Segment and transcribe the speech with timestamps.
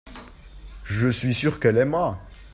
[0.83, 2.17] je suis sûr qu'elle aimera.